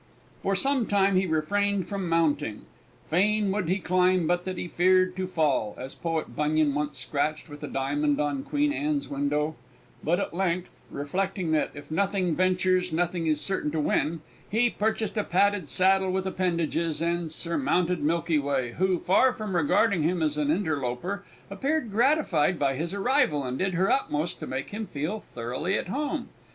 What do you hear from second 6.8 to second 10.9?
scratched with a diamond on Queen Anne's window; but at length,